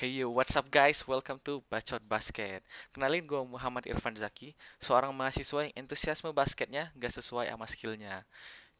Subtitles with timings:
[0.00, 1.04] Hey yo, what's up guys?
[1.04, 2.64] Welcome to Bacot Basket.
[2.88, 8.24] Kenalin gue Muhammad Irfan Zaki, seorang mahasiswa yang entusiasme basketnya gak sesuai sama skillnya.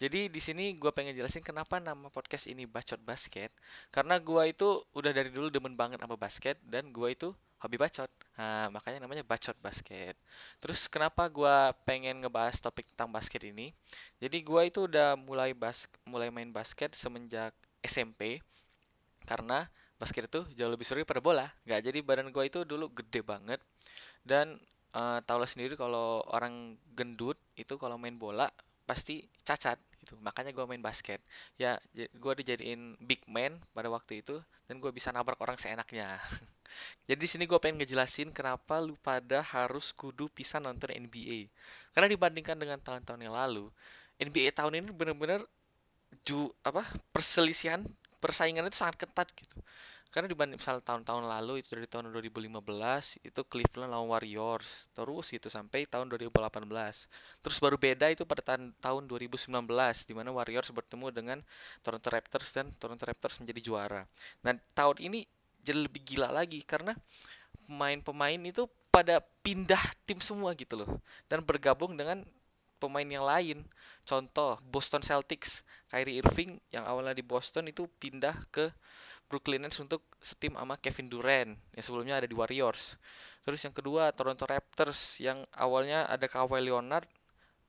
[0.00, 3.52] Jadi di sini gue pengen jelasin kenapa nama podcast ini Bacot Basket.
[3.92, 8.08] Karena gue itu udah dari dulu demen banget sama basket dan gue itu hobi bacot.
[8.40, 10.16] Nah, makanya namanya Bacot Basket.
[10.56, 13.76] Terus kenapa gue pengen ngebahas topik tentang basket ini?
[14.24, 17.52] Jadi gue itu udah mulai bas mulai main basket semenjak
[17.84, 18.41] SMP
[19.28, 19.68] karena
[20.01, 21.46] basket itu jauh lebih seru daripada bola.
[21.69, 23.60] Nggak jadi badan gue itu dulu gede banget.
[24.24, 24.56] Dan
[24.96, 28.48] uh, tau lah sendiri kalau orang gendut itu kalau main bola
[28.88, 30.16] pasti cacat gitu.
[30.24, 31.20] Makanya gue main basket.
[31.60, 36.16] Ya gue dijadiin big man pada waktu itu dan gue bisa nabrak orang seenaknya.
[37.10, 41.51] Jadi di sini gue pengen ngejelasin kenapa lu pada harus kudu bisa nonton NBA
[41.90, 43.66] karena dibandingkan dengan tahun-tahun yang lalu
[44.23, 45.42] NBA tahun ini bener-bener
[46.23, 47.82] ju apa perselisihan
[48.20, 49.59] persaingan itu sangat ketat gitu.
[50.10, 52.59] Karena dibanding misal tahun-tahun lalu itu dari tahun 2015
[53.23, 56.66] itu Cleveland lawan Warriors terus itu sampai tahun 2018
[57.38, 59.54] terus baru beda itu pada tahun, tahun 2019
[60.02, 61.38] di mana Warriors bertemu dengan
[61.87, 64.03] Toronto Raptors dan Toronto Raptors menjadi juara.
[64.43, 65.31] Nah tahun ini
[65.62, 66.99] jadi lebih gila lagi karena
[67.71, 70.99] pemain-pemain itu pada pindah tim semua gitu loh.
[71.31, 72.27] Dan bergabung dengan
[72.81, 73.69] pemain yang lain.
[74.09, 78.72] Contoh Boston Celtics, Kyrie Irving yang awalnya di Boston itu pindah ke
[79.31, 82.98] Brooklyn Nets untuk setim sama Kevin Durant yang sebelumnya ada di Warriors.
[83.47, 87.06] Terus yang kedua Toronto Raptors yang awalnya ada Kawhi Leonard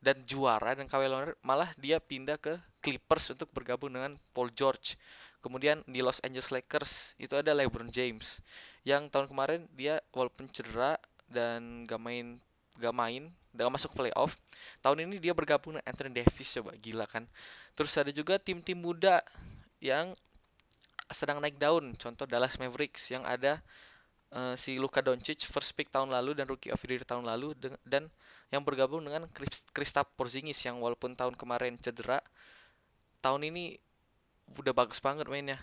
[0.02, 4.98] dan juara dan Kawhi Leonard malah dia pindah ke Clippers untuk bergabung dengan Paul George.
[5.46, 8.42] Kemudian di Los Angeles Lakers itu ada LeBron James
[8.82, 10.98] yang tahun kemarin dia walaupun cedera
[11.30, 12.42] dan gak main
[12.80, 14.40] gak main gak masuk playoff
[14.80, 17.28] tahun ini dia bergabung dengan Anthony Davis coba gila kan
[17.76, 19.20] terus ada juga tim-tim muda
[19.82, 20.16] yang
[21.14, 21.94] sedang naik daun.
[22.00, 23.60] Contoh Dallas Mavericks yang ada
[24.34, 27.54] uh, si Luka Doncic first pick tahun lalu dan rookie of the year tahun lalu
[27.84, 28.08] dan
[28.52, 29.28] yang bergabung dengan
[29.72, 32.20] Kristaps Porzingis yang walaupun tahun kemarin cedera,
[33.24, 33.80] tahun ini
[34.60, 35.60] udah bagus banget mainnya.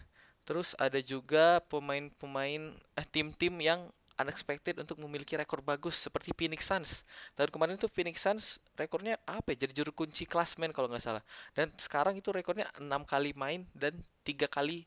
[0.49, 7.06] Terus ada juga pemain-pemain eh tim-tim yang unexpected untuk memiliki rekor bagus seperti Phoenix Suns.
[7.39, 9.67] Tahun kemarin itu Phoenix Suns rekornya apa ya?
[9.67, 11.23] Jadi juru kunci klasmen kalau nggak salah.
[11.55, 13.95] Dan sekarang itu rekornya enam kali main dan
[14.27, 14.84] tiga kali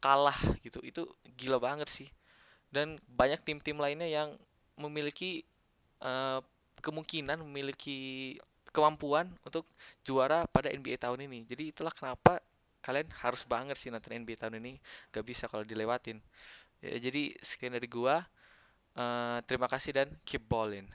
[0.00, 1.02] kalah gitu itu
[1.36, 2.08] gila banget sih
[2.68, 4.28] dan banyak tim-tim lainnya yang
[4.76, 5.42] memiliki
[6.04, 6.44] uh,
[6.84, 8.36] kemungkinan memiliki
[8.70, 9.64] kemampuan untuk
[10.04, 12.44] juara pada NBA tahun ini jadi itulah kenapa
[12.84, 14.78] kalian harus banget sih nonton NBA tahun ini
[15.10, 16.20] gak bisa kalau dilewatin
[16.84, 18.22] ya, jadi sekian dari gua
[18.96, 20.88] uh, terima kasih dan keep ballin